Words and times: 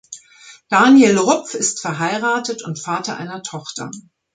Daniel 0.67 1.19
Rupf 1.19 1.53
ist 1.53 1.79
verheiratet 1.79 2.63
und 2.63 2.79
Vater 2.79 3.17
einer 3.17 3.43
Tochter. 3.43 3.91